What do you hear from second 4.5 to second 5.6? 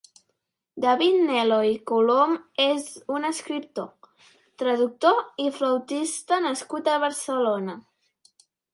traductor i